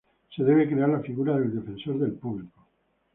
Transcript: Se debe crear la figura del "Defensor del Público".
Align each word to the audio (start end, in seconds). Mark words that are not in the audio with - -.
Se 0.35 0.43
debe 0.43 0.67
crear 0.67 0.89
la 0.89 0.99
figura 1.01 1.37
del 1.37 1.53
"Defensor 1.53 1.99
del 1.99 2.13
Público". 2.13 2.65